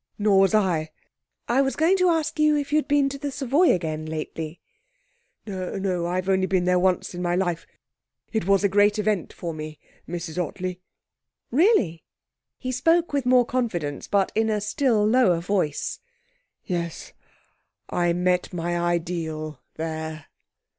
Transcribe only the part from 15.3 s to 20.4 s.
voice. 'Yes. I met my ideal there.'